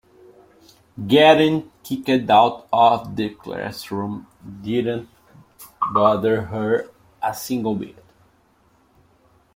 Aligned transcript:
Getting 1.05 1.69
kicked 1.83 2.27
out 2.31 2.67
of 2.73 3.15
the 3.15 3.29
classroom 3.35 4.25
didn't 4.63 5.07
bother 5.93 6.41
her 6.41 6.87
a 7.21 7.35
single 7.35 7.75
bit. 7.75 8.03